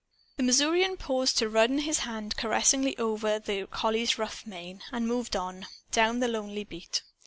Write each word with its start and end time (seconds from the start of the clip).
The 0.37 0.41
Missourian 0.41 0.97
paused 0.97 1.37
to 1.37 1.47
run 1.47 1.77
his 1.77 1.99
hand 1.99 2.35
caressingly 2.35 2.97
over 2.97 3.37
the 3.37 3.67
collie's 3.67 4.17
rough 4.17 4.47
mane, 4.47 4.81
and 4.91 5.07
moved 5.07 5.35
on, 5.35 5.67
down 5.91 6.21
the 6.21 6.27
lonely 6.27 6.63
beat. 6.63 7.03